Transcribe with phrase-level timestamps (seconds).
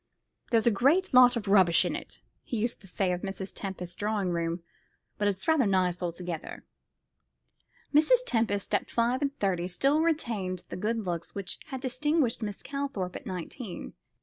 [0.49, 3.51] "There's a great lot of rubbish in it," he used to say of Mrs.
[3.53, 4.63] Tempest's drawing room,
[5.19, 6.65] "but it's rather nice altogether."
[7.93, 8.23] Mrs.
[8.25, 13.15] Tempest, at five and thirty, still retained the good looks which had distinguished Miss Calthorpe
[13.15, 13.93] at nineteen.